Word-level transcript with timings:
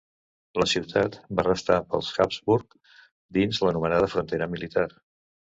La 0.61 0.65
ciutat 0.71 1.17
va 1.39 1.45
restar 1.49 1.77
pels 1.91 2.09
Habsburg 2.25 2.75
dins 3.39 3.63
l'anomenada 3.67 4.11
Frontera 4.15 4.53
Militar. 4.57 4.91